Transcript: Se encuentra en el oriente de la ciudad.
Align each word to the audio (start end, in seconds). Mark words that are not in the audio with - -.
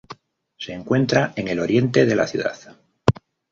Se 0.57 0.73
encuentra 0.73 1.31
en 1.35 1.47
el 1.47 1.59
oriente 1.59 2.07
de 2.07 2.15
la 2.15 2.25
ciudad. 2.25 2.59